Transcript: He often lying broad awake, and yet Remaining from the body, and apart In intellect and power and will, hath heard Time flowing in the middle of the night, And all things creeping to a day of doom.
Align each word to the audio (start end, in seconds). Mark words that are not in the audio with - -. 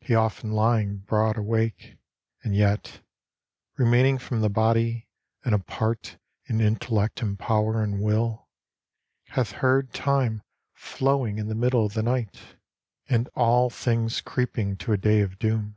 He 0.00 0.14
often 0.14 0.50
lying 0.50 0.96
broad 1.00 1.36
awake, 1.36 1.98
and 2.42 2.56
yet 2.56 3.02
Remaining 3.76 4.16
from 4.16 4.40
the 4.40 4.48
body, 4.48 5.08
and 5.44 5.54
apart 5.54 6.16
In 6.46 6.58
intellect 6.58 7.20
and 7.20 7.38
power 7.38 7.82
and 7.82 8.00
will, 8.00 8.48
hath 9.26 9.52
heard 9.52 9.92
Time 9.92 10.42
flowing 10.72 11.36
in 11.36 11.48
the 11.48 11.54
middle 11.54 11.84
of 11.84 11.92
the 11.92 12.02
night, 12.02 12.56
And 13.10 13.28
all 13.34 13.68
things 13.68 14.22
creeping 14.22 14.78
to 14.78 14.94
a 14.94 14.96
day 14.96 15.20
of 15.20 15.38
doom. 15.38 15.76